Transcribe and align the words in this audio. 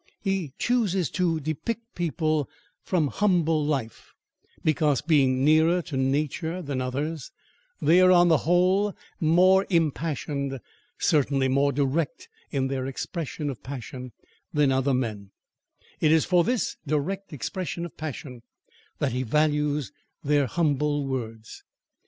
He 0.23 0.51
chooses 0.57 1.11
to 1.11 1.39
depict 1.39 1.93
people 1.93 2.49
from 2.81 3.09
humble 3.09 3.63
life, 3.63 4.13
because, 4.63 4.99
being 5.03 5.45
nearer 5.45 5.83
to 5.83 5.95
nature 5.95 6.59
than 6.63 6.81
others, 6.81 7.29
they 7.79 8.01
are 8.01 8.11
on 8.11 8.27
the 8.27 8.37
whole 8.39 8.95
more 9.19 9.67
impassioned, 9.69 10.59
certainly 10.97 11.47
more 11.47 11.71
direct 11.71 12.27
in 12.49 12.65
their 12.67 12.87
expression 12.87 13.47
of 13.51 13.61
passion, 13.61 14.11
than 14.51 14.71
other 14.71 14.95
men: 14.95 15.29
it 15.99 16.11
is 16.11 16.25
for 16.25 16.43
this 16.43 16.77
direct 16.87 17.31
expression 17.31 17.85
of 17.85 17.95
passion, 17.95 18.41
that 18.97 19.11
he 19.11 19.21
values 19.21 19.91
their 20.23 20.47
humble 20.47 21.05
words. 21.05 21.61